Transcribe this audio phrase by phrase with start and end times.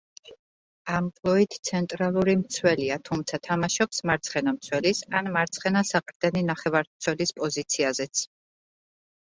[0.99, 8.25] ამპლუით ცენტრალური მცველია, თუმცა თამაშობს მარცხენა მცველის, ან მარცხენა საყრდენი ნახევარმცველის პოზიციაზეც.